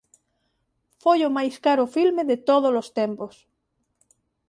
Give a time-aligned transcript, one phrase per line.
[1.03, 3.35] Foi o máis caro filme de tódolos tempos.